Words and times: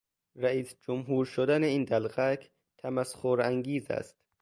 رئیس 0.35 0.75
جمهور 0.81 1.25
شدن 1.25 1.63
این 1.63 1.83
دلقک 1.83 2.49
تمسخر 2.77 3.41
انگیز 3.41 3.91
است. 3.91 4.15